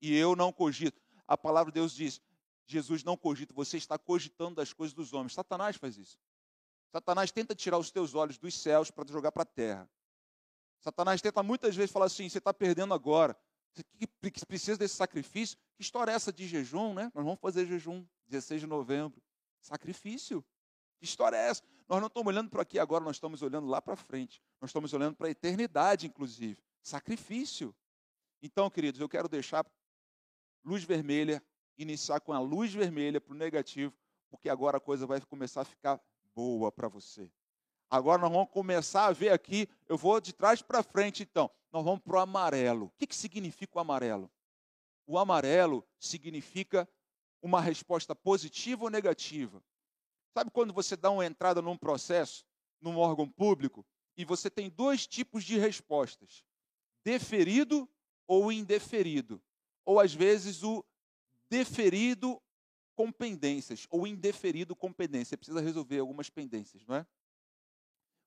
[0.00, 1.00] E eu não cogito.
[1.26, 2.20] A palavra de Deus diz:
[2.66, 5.34] Jesus não cogita, você está cogitando das coisas dos homens.
[5.34, 6.18] Satanás faz isso.
[6.90, 9.90] Satanás tenta tirar os teus olhos dos céus para jogar para a terra.
[10.80, 13.36] Satanás tenta muitas vezes falar assim: você está perdendo agora.
[13.72, 15.58] Você precisa desse sacrifício?
[15.74, 17.10] Que história é essa de jejum, né?
[17.12, 19.20] Nós vamos fazer jejum, 16 de novembro.
[19.60, 20.44] Sacrifício.
[20.98, 21.62] Que história é essa?
[21.88, 24.42] Nós não estamos olhando para aqui agora, nós estamos olhando lá para frente.
[24.60, 26.62] Nós estamos olhando para a eternidade, inclusive.
[26.82, 27.74] Sacrifício.
[28.42, 29.66] Então, queridos, eu quero deixar
[30.64, 31.42] luz vermelha,
[31.76, 33.92] iniciar com a luz vermelha para o negativo,
[34.30, 36.00] porque agora a coisa vai começar a ficar
[36.34, 37.30] boa para você.
[37.90, 41.50] Agora nós vamos começar a ver aqui, eu vou de trás para frente então.
[41.70, 42.86] Nós vamos para o amarelo.
[42.86, 44.30] O que, que significa o amarelo?
[45.06, 46.88] O amarelo significa
[47.42, 49.62] uma resposta positiva ou negativa.
[50.34, 52.44] Sabe quando você dá uma entrada num processo,
[52.80, 56.44] num órgão público, e você tem dois tipos de respostas:
[57.04, 57.88] deferido
[58.26, 59.40] ou indeferido.
[59.84, 60.84] Ou às vezes o
[61.48, 62.42] deferido
[62.96, 65.30] com pendências, ou indeferido com pendência.
[65.30, 67.06] Você precisa resolver algumas pendências, não é?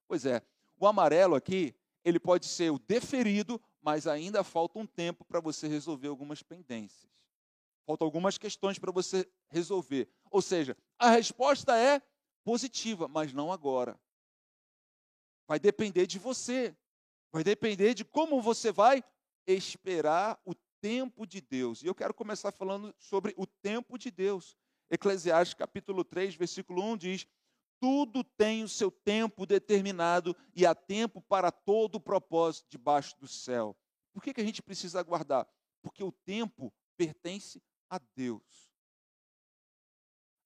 [0.06, 0.42] Pois é,
[0.78, 5.68] o amarelo aqui, ele pode ser o deferido, mas ainda falta um tempo para você
[5.68, 7.10] resolver algumas pendências.
[7.88, 10.10] Faltam algumas questões para você resolver.
[10.30, 12.02] Ou seja, a resposta é
[12.44, 13.98] positiva, mas não agora.
[15.46, 16.76] Vai depender de você.
[17.32, 19.02] Vai depender de como você vai
[19.46, 21.82] esperar o tempo de Deus.
[21.82, 24.54] E eu quero começar falando sobre o tempo de Deus.
[24.90, 27.26] Eclesiastes capítulo 3, versículo 1 diz:
[27.80, 33.26] tudo tem o seu tempo determinado e há tempo para todo o propósito debaixo do
[33.26, 33.74] céu.
[34.12, 35.48] Por que, que a gente precisa aguardar?
[35.80, 38.42] Porque o tempo pertence a Deus.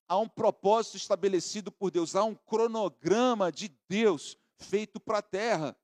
[0.08, 5.76] Há um propósito estabelecido por Deus, há um cronograma de Deus feito para a terra.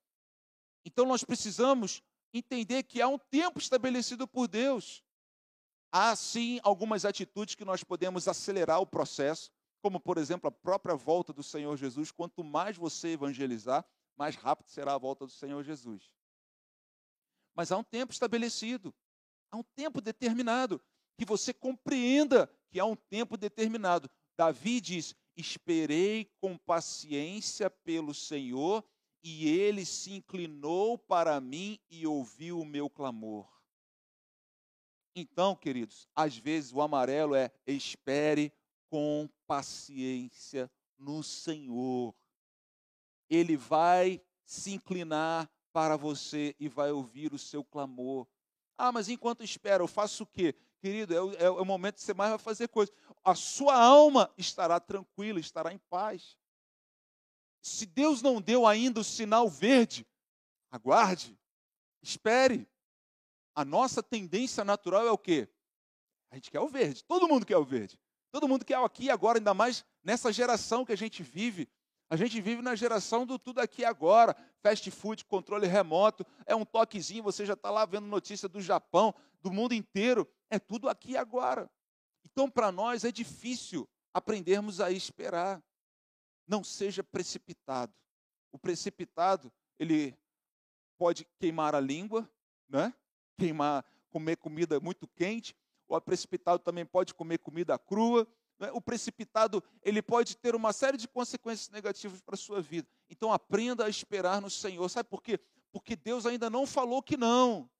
[0.85, 5.03] Então nós precisamos entender que há um tempo estabelecido por Deus.
[5.90, 10.94] Há sim algumas atitudes que nós podemos acelerar o processo, como por exemplo a própria
[10.94, 12.11] volta do Senhor Jesus.
[12.11, 13.85] Quanto mais você evangelizar,
[14.16, 16.11] mais rápido será a volta do Senhor Jesus.
[17.55, 18.94] Mas há um tempo estabelecido,
[19.51, 20.81] há um tempo determinado,
[21.18, 24.09] que você compreenda que há um tempo determinado.
[24.37, 28.85] Davi diz: Esperei com paciência pelo Senhor,
[29.22, 33.46] e ele se inclinou para mim e ouviu o meu clamor.
[35.14, 38.52] Então, queridos, às vezes o amarelo é espere
[38.88, 42.14] com paciência no Senhor.
[43.28, 48.26] Ele vai se inclinar para você e vai ouvir o seu clamor.
[48.76, 50.54] Ah, mas enquanto espera, eu faço o quê?
[50.81, 52.93] Querido, é o, é o momento que você mais vai fazer coisa.
[53.25, 56.37] A sua alma estará tranquila, estará em paz.
[57.61, 60.07] Se Deus não deu ainda o sinal verde,
[60.71, 61.38] aguarde,
[62.01, 62.69] espere.
[63.55, 65.49] A nossa tendência natural é o quê?
[66.31, 67.03] A gente quer o verde.
[67.05, 67.99] Todo mundo quer o verde.
[68.31, 71.69] Todo mundo quer aqui agora, ainda mais nessa geração que a gente vive.
[72.11, 74.35] A gente vive na geração do tudo aqui agora.
[74.62, 79.14] Fast food, controle remoto, é um toquezinho, você já está lá vendo notícia do Japão,
[79.40, 80.27] do mundo inteiro.
[80.51, 81.71] É tudo aqui agora.
[82.25, 85.62] Então, para nós é difícil aprendermos a esperar.
[86.47, 87.92] Não seja precipitado.
[88.51, 90.16] O precipitado, ele
[90.97, 92.29] pode queimar a língua,
[92.68, 92.92] né?
[93.38, 95.55] queimar, comer comida muito quente,
[95.87, 98.27] o precipitado também pode comer comida crua.
[98.59, 98.71] Né?
[98.73, 102.88] O precipitado ele pode ter uma série de consequências negativas para a sua vida.
[103.09, 104.88] Então aprenda a esperar no Senhor.
[104.88, 105.38] Sabe por quê?
[105.71, 107.71] Porque Deus ainda não falou que não.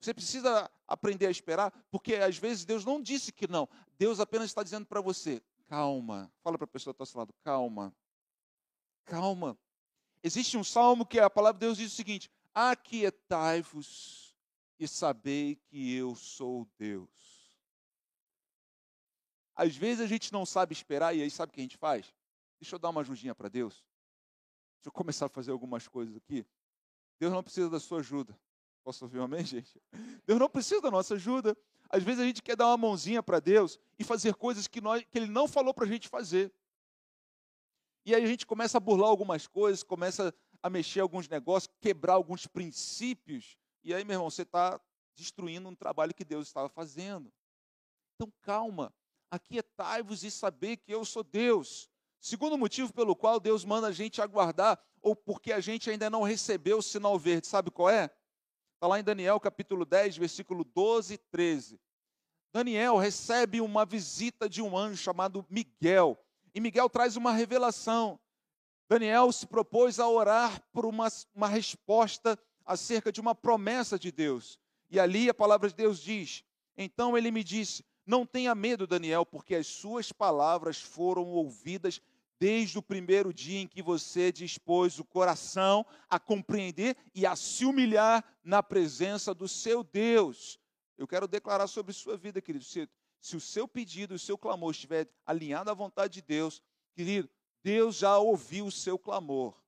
[0.00, 3.68] Você precisa aprender a esperar, porque às vezes Deus não disse que não.
[3.98, 6.30] Deus apenas está dizendo para você: calma.
[6.42, 7.94] Fala para a pessoa que está ao seu lado: calma.
[9.04, 9.58] Calma.
[10.22, 14.34] Existe um salmo que a palavra de Deus diz o seguinte: Aquietai-vos
[14.78, 17.35] e sabei que eu sou Deus.
[19.56, 22.14] Às vezes a gente não sabe esperar e aí sabe o que a gente faz?
[22.60, 23.74] Deixa eu dar uma ajudinha para Deus.
[24.76, 26.46] Deixa eu começar a fazer algumas coisas aqui.
[27.18, 28.38] Deus não precisa da sua ajuda.
[28.84, 29.80] Posso ouvir um amém, gente?
[30.26, 31.56] Deus não precisa da nossa ajuda.
[31.88, 35.04] Às vezes a gente quer dar uma mãozinha para Deus e fazer coisas que, nós,
[35.04, 36.52] que Ele não falou para a gente fazer.
[38.04, 42.14] E aí a gente começa a burlar algumas coisas, começa a mexer alguns negócios, quebrar
[42.14, 44.80] alguns princípios e aí, meu irmão, você está
[45.14, 47.32] destruindo um trabalho que Deus estava fazendo.
[48.16, 48.92] Então, calma.
[49.30, 51.88] Aquietai-vos e saber que eu sou Deus.
[52.20, 56.22] Segundo motivo pelo qual Deus manda a gente aguardar, ou porque a gente ainda não
[56.22, 58.10] recebeu o sinal verde, sabe qual é?
[58.74, 61.80] Está lá em Daniel capítulo 10, versículo 12 e 13.
[62.52, 66.18] Daniel recebe uma visita de um anjo chamado Miguel.
[66.54, 68.18] E Miguel traz uma revelação.
[68.88, 74.58] Daniel se propôs a orar por uma, uma resposta acerca de uma promessa de Deus.
[74.90, 76.44] E ali a palavra de Deus diz:
[76.76, 82.00] Então ele me disse: Não tenha medo, Daniel, porque as suas palavras foram ouvidas
[82.38, 87.64] desde o primeiro dia em que você dispôs o coração a compreender e a se
[87.64, 90.58] humilhar na presença do seu Deus.
[90.96, 92.64] Eu quero declarar sobre sua vida, querido.
[92.64, 92.88] Se,
[93.20, 96.62] se o seu pedido, o seu clamor estiver alinhado à vontade de Deus,
[96.94, 97.28] querido,
[97.62, 99.60] Deus já ouviu o seu clamor.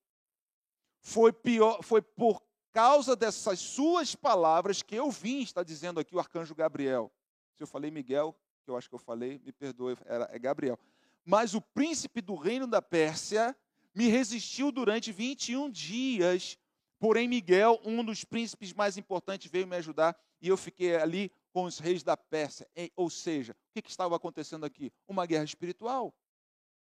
[1.00, 6.20] Foi pior, foi por causa dessas suas palavras que eu vim, está dizendo aqui o
[6.20, 7.12] arcanjo Gabriel.
[7.58, 10.78] Se eu falei Miguel, que eu acho que eu falei, me perdoe, era, é Gabriel.
[11.24, 13.54] Mas o príncipe do reino da Pérsia
[13.92, 16.56] me resistiu durante 21 dias.
[17.00, 21.64] Porém, Miguel, um dos príncipes mais importantes, veio me ajudar e eu fiquei ali com
[21.64, 22.68] os reis da Pérsia.
[22.94, 24.92] Ou seja, o que, estava acontecendo aqui?
[25.08, 26.14] Uma guerra espiritual.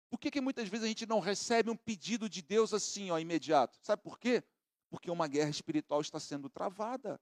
[0.10, 3.20] Por que, que muitas vezes a gente não recebe um pedido de Deus assim, ó,
[3.20, 3.78] imediato?
[3.82, 4.42] Sabe por quê?
[4.90, 7.20] Porque uma guerra espiritual está sendo travada.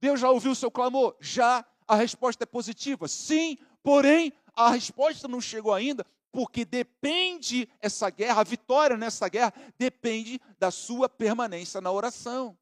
[0.00, 1.16] Deus já ouviu o seu clamor?
[1.20, 1.64] Já.
[1.86, 3.08] A resposta é positiva?
[3.08, 9.54] Sim, porém, a resposta não chegou ainda, porque depende essa guerra, a vitória nessa guerra
[9.78, 12.58] depende da sua permanência na oração.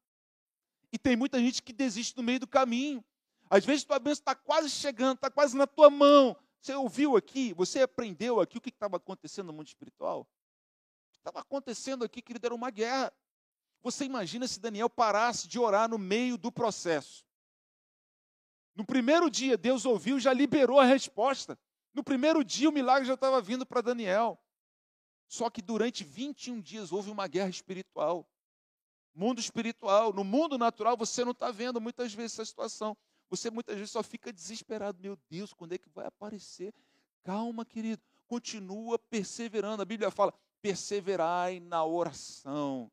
[0.91, 3.03] E tem muita gente que desiste no meio do caminho.
[3.49, 6.35] Às vezes tua bênção está quase chegando, está quase na tua mão.
[6.61, 10.21] Você ouviu aqui, você aprendeu aqui o que estava acontecendo no mundo espiritual?
[10.21, 13.11] O que estava acontecendo aqui, querido, era uma guerra.
[13.83, 17.26] Você imagina se Daniel parasse de orar no meio do processo.
[18.77, 21.57] No primeiro dia, Deus ouviu, já liberou a resposta.
[21.95, 24.39] No primeiro dia, o milagre já estava vindo para Daniel.
[25.27, 28.29] Só que durante 21 dias houve uma guerra espiritual.
[29.15, 30.13] Mundo espiritual.
[30.13, 32.95] No mundo natural, você não está vendo muitas vezes essa situação.
[33.31, 35.01] Você muitas vezes só fica desesperado.
[35.01, 36.71] Meu Deus, quando é que vai aparecer?
[37.23, 37.99] Calma, querido.
[38.27, 39.81] Continua perseverando.
[39.81, 42.91] A Bíblia fala: perseverai na oração.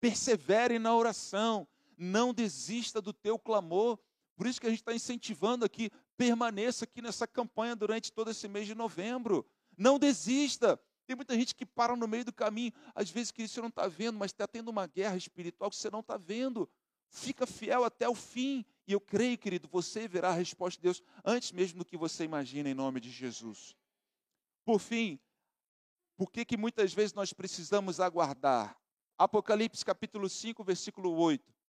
[0.00, 1.64] Persevere na oração.
[1.96, 4.00] Não desista do teu clamor.
[4.42, 8.48] Por isso que a gente está incentivando aqui, permaneça aqui nessa campanha durante todo esse
[8.48, 9.46] mês de novembro.
[9.78, 10.76] Não desista.
[11.06, 12.72] Tem muita gente que para no meio do caminho.
[12.92, 15.88] Às vezes que você não está vendo, mas está tendo uma guerra espiritual que você
[15.92, 16.68] não está vendo.
[17.08, 18.64] Fica fiel até o fim.
[18.84, 22.24] E eu creio, querido, você verá a resposta de Deus antes mesmo do que você
[22.24, 23.76] imagina, em nome de Jesus.
[24.64, 25.20] Por fim,
[26.16, 28.76] por que, que muitas vezes nós precisamos aguardar?
[29.16, 31.61] Apocalipse capítulo 5, versículo 8.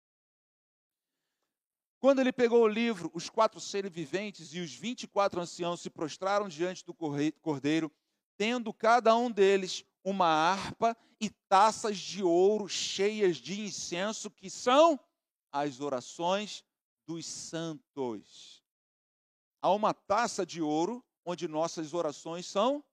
[2.02, 5.82] Quando ele pegou o livro, os quatro seres viventes e os vinte e quatro anciãos
[5.82, 7.92] se prostraram diante do cordeiro,
[8.36, 15.00] tendo cada um deles uma harpa e taças de ouro cheias de incenso, que são
[15.52, 16.66] as orações
[17.06, 18.64] dos santos.
[19.62, 22.84] Há uma taça de ouro onde nossas orações são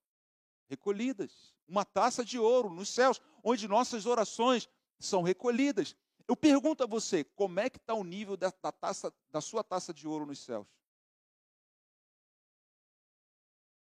[0.68, 1.55] recolhidas.
[1.66, 4.68] Uma taça de ouro nos céus, onde nossas orações
[4.99, 5.97] são recolhidas.
[6.29, 9.64] Eu pergunto a você, como é que está o nível da, da, taça, da sua
[9.64, 10.67] taça de ouro nos céus?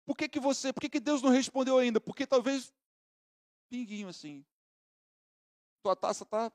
[0.04, 1.98] Por que, que você, por que, que Deus não respondeu ainda?
[1.98, 2.72] Porque talvez
[3.70, 4.44] pinguinho assim.
[5.82, 6.52] Tua taça está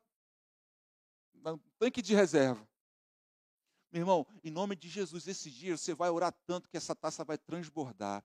[1.33, 2.65] no tanque de reserva.
[3.91, 7.25] Meu irmão, em nome de Jesus, esse dia você vai orar tanto que essa taça
[7.25, 8.23] vai transbordar.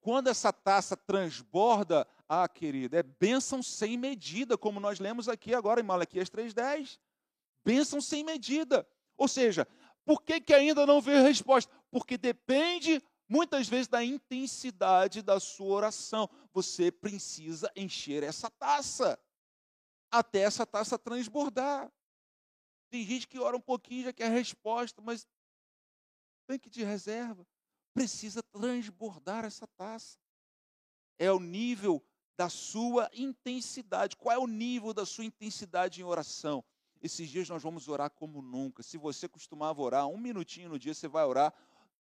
[0.00, 5.80] Quando essa taça transborda, ah, querida, é bênção sem medida, como nós lemos aqui agora
[5.80, 6.98] em Malaquias 3,10.
[7.64, 8.86] Bênção sem medida.
[9.16, 9.66] Ou seja,
[10.04, 11.72] por que, que ainda não veio resposta?
[11.90, 16.30] Porque depende muitas vezes da intensidade da sua oração.
[16.52, 19.18] Você precisa encher essa taça
[20.10, 21.92] até essa taça transbordar.
[22.90, 25.26] Tem gente que ora um pouquinho já quer resposta, mas
[26.46, 27.46] tem que de reserva
[27.98, 30.16] precisa transbordar essa taça.
[31.18, 32.00] É o nível
[32.36, 34.16] da sua intensidade.
[34.16, 36.62] Qual é o nível da sua intensidade em oração?
[37.02, 38.84] Esses dias nós vamos orar como nunca.
[38.84, 41.52] Se você costumava orar um minutinho no dia, você vai orar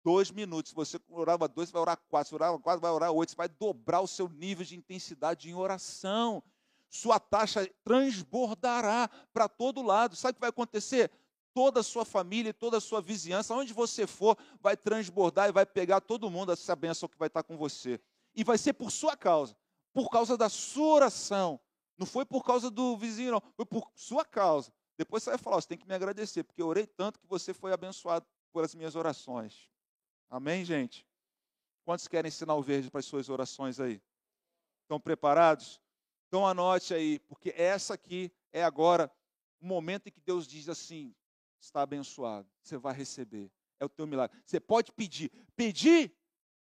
[0.02, 0.70] dois minutos.
[0.70, 2.30] Se você orava dois, você vai orar quatro.
[2.30, 3.32] Se orava quatro, vai orar oito.
[3.32, 6.42] Você vai dobrar o seu nível de intensidade em oração.
[6.90, 10.16] Sua taxa transbordará para todo lado.
[10.16, 11.12] Sabe o que vai acontecer?
[11.54, 15.66] Toda a sua família, toda a sua vizinhança, onde você for, vai transbordar e vai
[15.66, 18.00] pegar todo mundo essa bênção que vai estar com você.
[18.34, 19.56] E vai ser por sua causa,
[19.94, 21.60] por causa da sua oração.
[21.98, 24.72] Não foi por causa do vizinho, não, foi por sua causa.
[24.98, 27.54] Depois você vai falar, você tem que me agradecer, porque eu orei tanto que você
[27.54, 29.70] foi abençoado por as minhas orações.
[30.30, 31.06] Amém, gente?
[31.84, 34.02] Quantos querem sinal verde para as suas orações aí?
[34.84, 35.82] Estão preparados?
[36.28, 39.12] Então anote aí, porque essa aqui é agora
[39.60, 41.14] o momento em que Deus diz assim:
[41.62, 42.48] está abençoado.
[42.62, 43.52] Você vai receber.
[43.80, 44.38] É o teu milagre.
[44.46, 45.32] Você pode pedir.
[45.56, 46.14] Pedir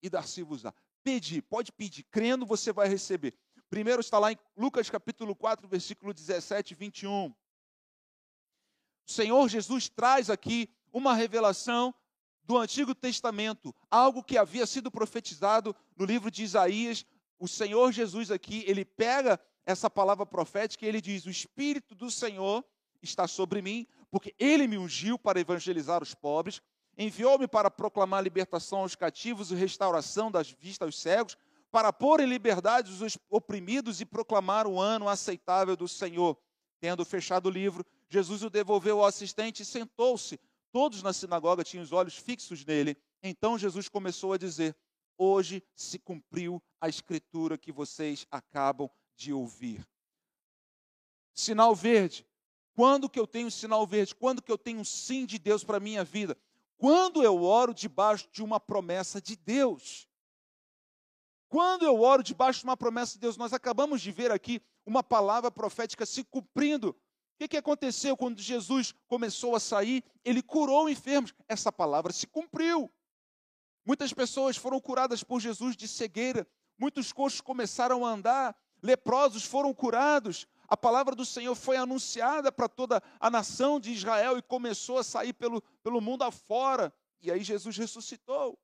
[0.01, 0.73] e dar-se-vos-á.
[1.03, 2.03] Pedir, pode pedir.
[2.03, 3.33] Crendo, você vai receber.
[3.69, 7.25] Primeiro está lá em Lucas capítulo 4, versículo 17 e 21.
[9.07, 11.93] O Senhor Jesus traz aqui uma revelação
[12.43, 17.05] do Antigo Testamento, algo que havia sido profetizado no livro de Isaías,
[17.39, 22.09] o Senhor Jesus aqui, ele pega essa palavra profética e ele diz: O Espírito do
[22.09, 22.63] Senhor
[23.01, 26.61] está sobre mim, porque ele me ungiu para evangelizar os pobres,
[26.97, 31.37] enviou-me para proclamar libertação aos cativos e restauração das vistas aos cegos,
[31.71, 36.37] para pôr em liberdade os oprimidos e proclamar o ano aceitável do Senhor.
[36.79, 40.39] Tendo fechado o livro, Jesus o devolveu ao assistente e sentou-se.
[40.71, 42.97] Todos na sinagoga tinham os olhos fixos nele.
[43.21, 44.75] Então Jesus começou a dizer:
[45.17, 49.85] Hoje se cumpriu a escritura que vocês acabam de ouvir.
[51.33, 52.25] Sinal verde.
[52.75, 54.13] Quando que eu tenho sinal verde?
[54.13, 56.37] Quando que eu tenho um sim de Deus para a minha vida?
[56.77, 60.09] Quando eu oro debaixo de uma promessa de Deus.
[61.47, 65.01] Quando eu oro debaixo de uma promessa de Deus, nós acabamos de ver aqui uma
[65.01, 66.89] palavra profética se cumprindo.
[66.89, 70.03] O que, que aconteceu quando Jesus começou a sair?
[70.23, 71.33] Ele curou enfermos.
[71.47, 72.91] Essa palavra se cumpriu.
[73.85, 76.45] Muitas pessoas foram curadas por Jesus de cegueira.
[76.77, 78.55] Muitos coxos começaram a andar.
[78.81, 80.45] Leprosos foram curados.
[80.67, 85.03] A palavra do Senhor foi anunciada para toda a nação de Israel e começou a
[85.03, 86.93] sair pelo, pelo mundo afora.
[87.21, 88.57] E aí Jesus ressuscitou,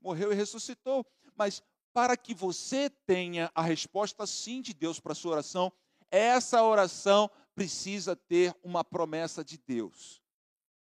[0.00, 1.04] morreu e ressuscitou.
[1.36, 5.72] Mas para que você tenha a resposta sim de Deus para a sua oração,
[6.10, 10.22] essa oração precisa ter uma promessa de Deus.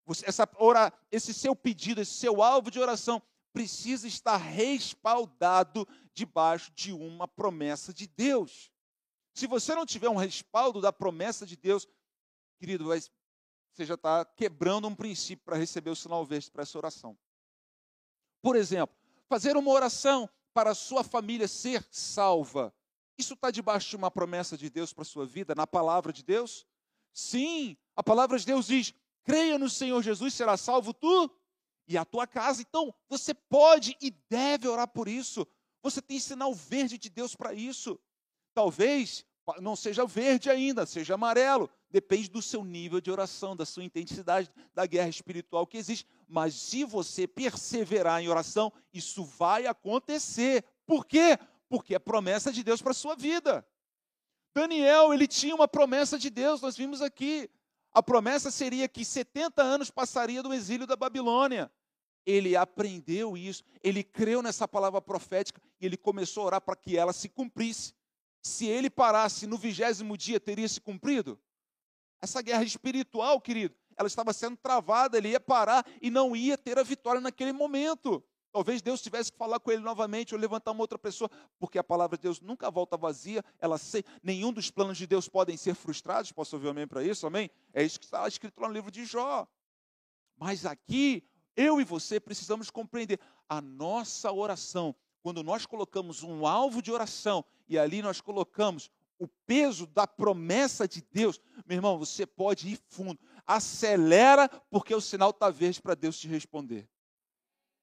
[0.07, 6.73] Você, essa ora, esse seu pedido, esse seu alvo de oração precisa estar respaldado debaixo
[6.75, 8.72] de uma promessa de Deus.
[9.35, 11.89] Se você não tiver um respaldo da promessa de Deus,
[12.59, 17.17] querido, você já está quebrando um princípio para receber o sinal verde para essa oração.
[18.43, 18.95] Por exemplo,
[19.29, 22.75] fazer uma oração para a sua família ser salva.
[23.17, 26.23] Isso está debaixo de uma promessa de Deus para a sua vida, na palavra de
[26.23, 26.67] Deus?
[27.13, 31.31] Sim, a palavra de Deus diz: creia no Senhor Jesus, será salvo tu
[31.87, 32.63] e a tua casa.
[32.63, 35.47] Então, você pode e deve orar por isso.
[35.83, 37.99] Você tem sinal verde de Deus para isso.
[38.55, 39.25] Talvez
[39.61, 41.69] não seja verde ainda, seja amarelo.
[41.91, 46.07] Depende do seu nível de oração, da sua intensidade, da guerra espiritual que existe.
[46.29, 50.65] Mas se você perseverar em oração, isso vai acontecer.
[50.87, 51.39] Por quê?
[51.69, 53.67] Porque é promessa de Deus para a sua vida.
[54.55, 57.51] Daniel, ele tinha uma promessa de Deus, nós vimos aqui.
[57.93, 61.71] A promessa seria que 70 anos passaria do exílio da Babilônia.
[62.25, 66.97] Ele aprendeu isso, ele creu nessa palavra profética e ele começou a orar para que
[66.97, 67.93] ela se cumprisse
[68.43, 71.41] se ele parasse no vigésimo dia, teria se cumprido?
[72.21, 76.79] Essa guerra espiritual, querido, ela estava sendo travada, ele ia parar e não ia ter
[76.79, 78.23] a vitória naquele momento.
[78.53, 81.85] Talvez Deus tivesse que falar com ele novamente ou levantar uma outra pessoa, porque a
[81.85, 85.75] palavra de Deus nunca volta vazia, ela sei, nenhum dos planos de Deus podem ser
[85.75, 86.33] frustrados.
[86.33, 87.27] Posso ouvir amém para isso?
[87.27, 87.51] Amém?
[87.73, 89.49] É isso que está escrito lá no livro de Jó.
[90.37, 91.25] Mas aqui,
[91.57, 97.45] eu e você precisamos compreender a nossa oração quando nós colocamos um alvo de oração
[97.69, 102.81] e ali nós colocamos o peso da promessa de Deus, meu irmão, você pode ir
[102.89, 103.21] fundo.
[103.47, 106.89] Acelera, porque o sinal está verde para Deus te responder.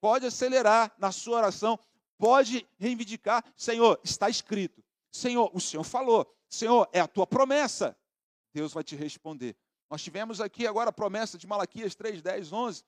[0.01, 1.79] Pode acelerar na sua oração,
[2.17, 4.83] pode reivindicar: Senhor, está escrito.
[5.11, 6.29] Senhor, o Senhor falou.
[6.49, 7.95] Senhor, é a tua promessa.
[8.53, 9.55] Deus vai te responder.
[9.89, 12.83] Nós tivemos aqui agora a promessa de Malaquias 3, 10, 11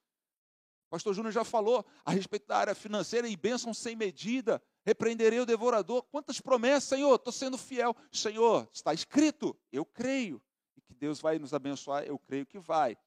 [0.92, 4.62] pastor Júnior já falou a respeito da área financeira e bênção sem medida.
[4.86, 6.04] Repreenderei o devorador.
[6.12, 7.16] Quantas promessas, Senhor?
[7.16, 7.96] Estou sendo fiel.
[8.12, 9.56] Senhor, está escrito.
[9.72, 10.42] Eu creio.
[10.76, 12.04] E que Deus vai nos abençoar.
[12.04, 12.98] Eu creio que vai.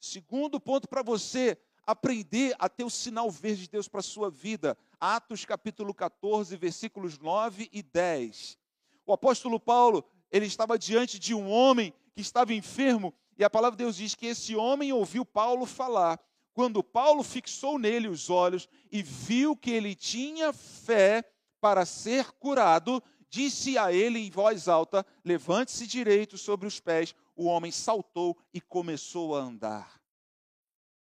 [0.00, 1.56] Segundo ponto para você
[1.86, 4.76] aprender a ter o sinal verde de Deus para a sua vida.
[4.98, 8.58] Atos capítulo 14, versículos 9 e 10.
[9.06, 13.76] O apóstolo Paulo, ele estava diante de um homem que estava enfermo, e a palavra
[13.76, 16.20] de Deus diz que esse homem ouviu Paulo falar
[16.58, 21.22] quando Paulo fixou nele os olhos e viu que ele tinha fé
[21.60, 27.14] para ser curado, disse a ele em voz alta: Levante-se direito sobre os pés.
[27.36, 30.02] O homem saltou e começou a andar.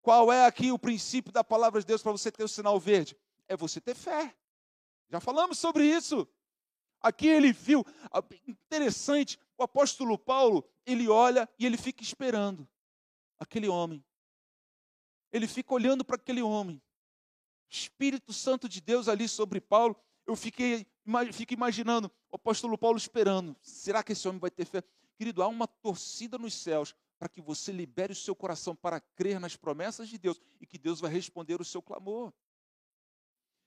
[0.03, 3.17] Qual é aqui o princípio da palavra de Deus para você ter o sinal verde?
[3.47, 4.35] É você ter fé.
[5.09, 6.27] Já falamos sobre isso.
[7.01, 7.83] Aqui ele viu,
[8.47, 12.69] interessante, o apóstolo Paulo, ele olha e ele fica esperando
[13.39, 14.05] aquele homem
[15.31, 16.81] ele fica olhando para aquele homem.
[17.69, 19.95] Espírito Santo de Deus ali sobre Paulo.
[20.25, 20.85] Eu fiquei
[21.33, 23.55] fico imaginando o apóstolo Paulo esperando.
[23.61, 24.83] Será que esse homem vai ter fé?
[25.17, 29.39] Querido, há uma torcida nos céus para que você libere o seu coração para crer
[29.39, 32.33] nas promessas de Deus e que Deus vai responder o seu clamor.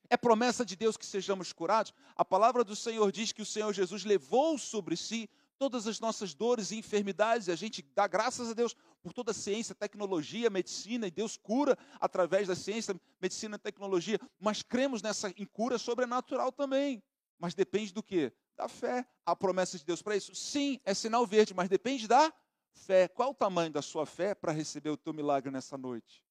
[0.09, 1.93] É promessa de Deus que sejamos curados?
[2.15, 6.33] A palavra do Senhor diz que o Senhor Jesus levou sobre si todas as nossas
[6.33, 10.49] dores e enfermidades, e a gente dá graças a Deus por toda a ciência, tecnologia,
[10.49, 15.77] medicina, e Deus cura através da ciência, medicina e tecnologia, mas cremos nessa em cura
[15.77, 17.03] sobrenatural também.
[17.37, 18.33] Mas depende do quê?
[18.55, 19.07] Da fé.
[19.25, 20.33] A promessa de Deus para isso?
[20.33, 22.33] Sim, é sinal verde, mas depende da
[22.73, 23.07] fé.
[23.07, 26.23] Qual o tamanho da sua fé para receber o teu milagre nessa noite?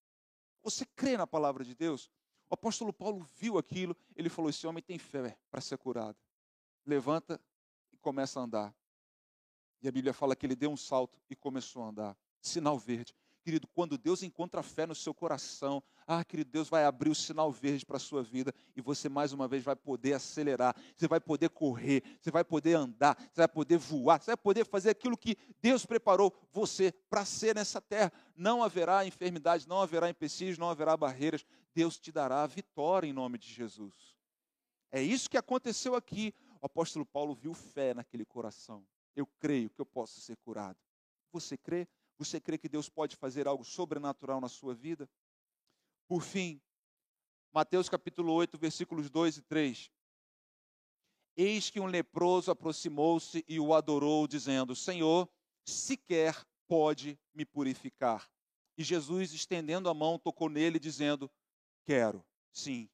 [0.63, 2.11] Você crê na palavra de Deus?
[2.49, 6.17] O apóstolo Paulo viu aquilo, ele falou: Esse homem tem fé para ser curado.
[6.87, 7.41] Levanta
[7.93, 8.75] e começa a andar.
[9.85, 12.17] E a Bíblia fala que ele deu um salto e começou a andar.
[12.41, 13.15] Sinal verde.
[13.43, 17.53] Querido, quando Deus encontra fé no seu coração, ah, querido, Deus vai abrir o sinal
[17.53, 21.21] verde para a sua vida e você mais uma vez vai poder acelerar, você vai
[21.21, 25.19] poder correr, você vai poder andar, você vai poder voar, você vai poder fazer aquilo
[25.19, 28.11] que Deus preparou você para ser nessa terra.
[28.35, 31.45] Não haverá enfermidade, não haverá empecilhos, não haverá barreiras.
[31.75, 34.17] Deus te dará a vitória em nome de Jesus.
[34.91, 36.33] É isso que aconteceu aqui.
[36.63, 38.83] O apóstolo Paulo viu fé naquele coração.
[39.15, 40.79] Eu creio que eu posso ser curado.
[41.33, 41.89] Você crê?
[42.19, 45.09] Você crê que Deus pode fazer algo sobrenatural na sua vida?
[46.07, 46.61] Por fim,
[47.53, 49.91] Mateus capítulo 8, versículos 2 e 3.
[51.37, 55.29] Eis que um leproso aproximou-se e o adorou, dizendo: Senhor,
[55.65, 58.31] sequer pode me purificar.
[58.77, 61.31] E Jesus, estendendo a mão, tocou nele, dizendo:
[61.85, 62.89] Quero, sim,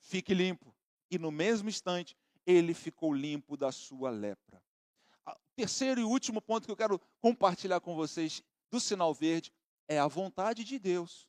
[0.00, 0.74] fique limpo.
[1.10, 2.16] E no mesmo instante,
[2.46, 4.63] ele ficou limpo da sua lepra.
[5.56, 9.52] Terceiro e último ponto que eu quero compartilhar com vocês do sinal verde
[9.86, 11.28] é a vontade de Deus.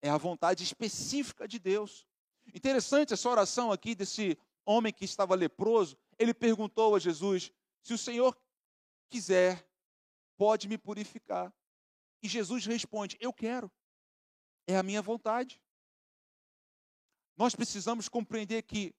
[0.00, 2.06] É a vontade específica de Deus.
[2.54, 5.98] Interessante essa oração aqui desse homem que estava leproso.
[6.18, 7.50] Ele perguntou a Jesus:
[7.82, 8.36] se o Senhor
[9.10, 9.66] quiser,
[10.36, 11.52] pode me purificar.
[12.22, 13.70] E Jesus responde: Eu quero.
[14.66, 15.60] É a minha vontade.
[17.36, 18.94] Nós precisamos compreender que,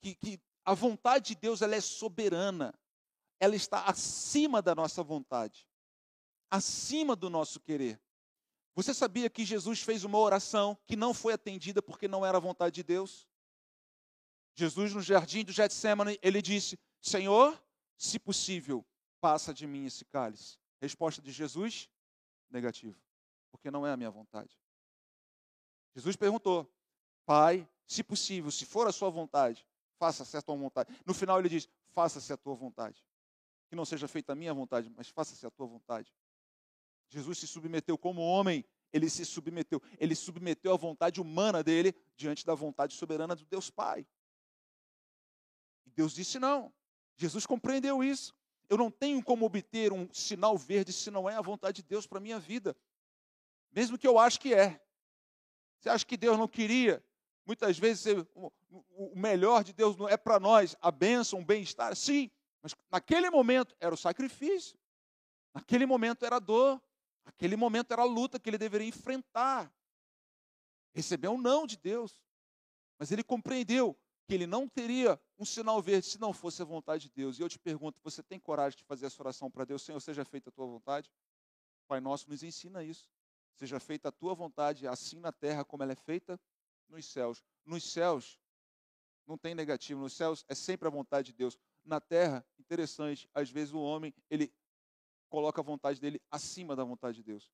[0.00, 2.74] que, que a vontade de Deus ela é soberana.
[3.44, 5.66] Ela está acima da nossa vontade
[6.54, 8.00] acima do nosso querer.
[8.76, 12.40] Você sabia que Jesus fez uma oração que não foi atendida porque não era a
[12.40, 13.28] vontade de Deus?
[14.54, 17.60] Jesus, no jardim do Getsemane, ele disse: Senhor,
[17.96, 18.84] se possível,
[19.20, 20.56] passa de mim esse cálice.
[20.80, 21.88] Resposta de Jesus:
[22.50, 23.00] negativo,
[23.50, 24.56] porque não é a minha vontade.
[25.94, 26.72] Jesus perguntou:
[27.26, 29.66] Pai, se possível, se for a sua vontade,
[29.98, 30.92] faça-se a tua vontade.
[31.04, 33.04] No final ele diz: Faça-se a tua vontade.
[33.74, 36.14] Que não seja feita a minha vontade, mas faça-se a tua vontade.
[37.08, 42.46] Jesus se submeteu como homem, ele se submeteu, ele submeteu a vontade humana dele diante
[42.46, 44.06] da vontade soberana do Deus Pai.
[45.84, 46.72] E Deus disse não.
[47.16, 48.32] Jesus compreendeu isso.
[48.68, 52.06] Eu não tenho como obter um sinal verde se não é a vontade de Deus
[52.06, 52.76] para a minha vida.
[53.72, 54.80] Mesmo que eu ache que é.
[55.80, 57.04] Você acha que Deus não queria?
[57.44, 62.30] Muitas vezes o melhor de Deus não é para nós, a bênção, o bem-estar, sim,
[62.64, 64.76] mas naquele momento era o sacrifício,
[65.54, 66.82] naquele momento era a dor,
[67.24, 69.72] Aquele momento era a luta que ele deveria enfrentar.
[70.92, 72.22] Recebeu um não de Deus.
[72.98, 77.04] Mas ele compreendeu que ele não teria um sinal verde se não fosse a vontade
[77.04, 77.38] de Deus.
[77.38, 79.82] E eu te pergunto: você tem coragem de fazer essa oração para Deus?
[79.82, 81.10] Senhor, seja feita a tua vontade?
[81.88, 83.08] Pai Nosso nos ensina isso.
[83.54, 86.38] Seja feita a tua vontade, assim na terra como ela é feita
[86.88, 87.42] nos céus.
[87.64, 88.38] Nos céus,
[89.26, 90.00] não tem negativo.
[90.00, 91.58] Nos céus é sempre a vontade de Deus.
[91.84, 94.52] Na terra, interessante, às vezes o homem, ele
[95.28, 97.50] coloca a vontade dele acima da vontade de Deus.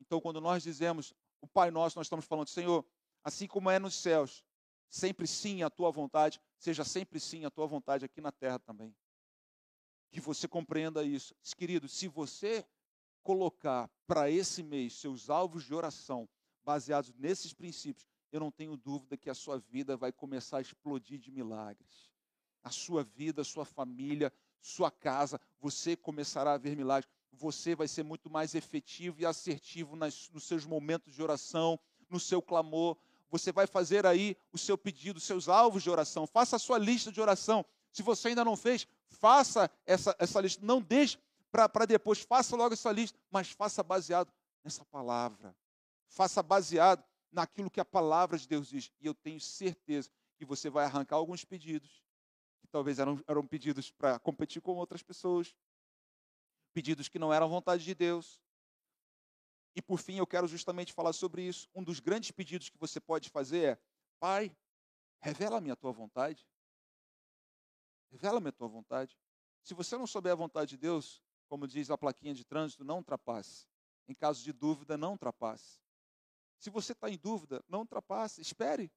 [0.00, 2.84] Então, quando nós dizemos o Pai Nosso, nós estamos falando, Senhor,
[3.22, 4.44] assim como é nos céus,
[4.88, 8.94] sempre sim a tua vontade, seja sempre sim a tua vontade aqui na terra também.
[10.10, 11.34] Que você compreenda isso.
[11.56, 12.66] Querido, se você
[13.22, 16.28] colocar para esse mês seus alvos de oração
[16.64, 21.18] baseados nesses princípios, eu não tenho dúvida que a sua vida vai começar a explodir
[21.18, 22.10] de milagres.
[22.66, 27.08] A sua vida, a sua família, sua casa, você começará a ver milagres.
[27.32, 31.78] Você vai ser muito mais efetivo e assertivo nas, nos seus momentos de oração,
[32.10, 32.96] no seu clamor.
[33.30, 36.26] Você vai fazer aí o seu pedido, os seus alvos de oração.
[36.26, 37.64] Faça a sua lista de oração.
[37.92, 40.66] Se você ainda não fez, faça essa, essa lista.
[40.66, 41.18] Não deixe
[41.52, 44.32] para depois, faça logo essa lista, mas faça baseado
[44.64, 45.54] nessa palavra.
[46.08, 48.90] Faça baseado naquilo que a palavra de Deus diz.
[49.00, 52.02] E eu tenho certeza que você vai arrancar alguns pedidos
[52.76, 55.56] talvez eram, eram pedidos para competir com outras pessoas,
[56.74, 58.38] pedidos que não eram vontade de Deus.
[59.74, 61.70] E por fim, eu quero justamente falar sobre isso.
[61.74, 63.78] Um dos grandes pedidos que você pode fazer é:
[64.20, 64.54] Pai,
[65.22, 66.46] revela-me a tua vontade.
[68.10, 69.18] Revela-me a tua vontade.
[69.62, 72.98] Se você não souber a vontade de Deus, como diz a plaquinha de trânsito, não
[72.98, 73.66] ultrapasse.
[74.06, 75.80] Em caso de dúvida, não ultrapasse.
[76.58, 78.42] Se você está em dúvida, não ultrapasse.
[78.42, 78.92] Espere.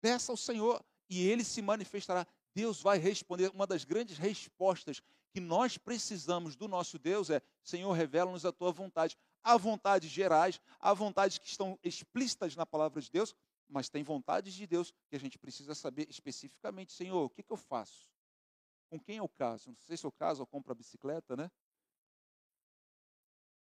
[0.00, 2.26] Peça ao Senhor e Ele se manifestará.
[2.54, 3.50] Deus vai responder.
[3.50, 8.70] Uma das grandes respostas que nós precisamos do nosso Deus é: Senhor, revela-nos a tua
[8.70, 9.16] vontade.
[9.42, 13.34] Há vontades gerais, há vontades que estão explícitas na palavra de Deus,
[13.68, 17.52] mas tem vontades de Deus que a gente precisa saber especificamente, Senhor, o que, que
[17.52, 18.08] eu faço?
[18.88, 19.70] Com quem eu caso?
[19.70, 21.50] Não sei se eu caso ou compro a bicicleta, né?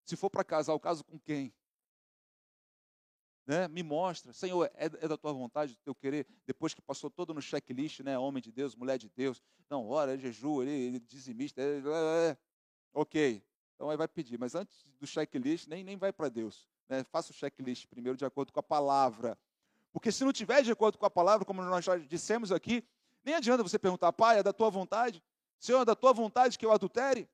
[0.05, 1.53] Se for para casar, eu caso com quem?
[3.45, 3.67] Né?
[3.67, 7.33] Me mostra, Senhor, é, é, da tua vontade, do teu querer, depois que passou todo
[7.33, 8.17] no checklist, né?
[8.17, 11.81] Homem de Deus, mulher de Deus, não, ora, é jejum, ele, ele dizimista, é,
[12.29, 12.37] é,
[12.93, 13.43] ok.
[13.75, 16.69] Então aí vai pedir, mas antes do checklist, nem, nem vai para Deus.
[16.87, 17.03] Né?
[17.03, 19.37] Faça o checklist primeiro de acordo com a palavra.
[19.91, 22.83] Porque se não tiver de acordo com a palavra, como nós já dissemos aqui,
[23.25, 25.21] nem adianta você perguntar, pai, é da tua vontade?
[25.59, 27.29] Senhor, é da tua vontade que eu adultere?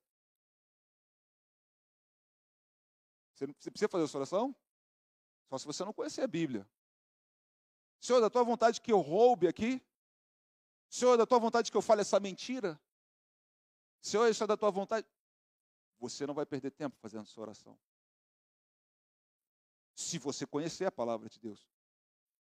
[3.33, 4.55] Você precisa fazer essa oração?
[5.49, 6.67] Só se você não conhecer a Bíblia.
[7.99, 9.81] Senhor, da tua vontade que eu roube aqui?
[10.89, 12.79] Senhor, da tua vontade que eu fale essa mentira?
[14.01, 15.05] Senhor, isso é da tua vontade?
[15.99, 17.77] Você não vai perder tempo fazendo essa oração.
[19.95, 21.67] Se você conhecer a palavra de Deus.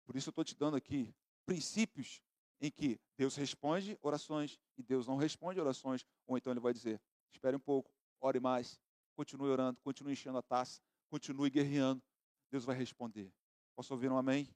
[0.06, 1.14] Por isso eu estou te dando aqui
[1.46, 2.22] princípios
[2.60, 6.06] em que Deus responde orações e Deus não responde orações.
[6.28, 7.00] Ou então ele vai dizer:
[7.32, 8.80] espere um pouco, ore mais,
[9.16, 12.04] continue orando, continue enchendo a taça, continue guerreando,
[12.52, 13.32] Deus vai responder.
[13.76, 14.50] Posso ouvir um amém?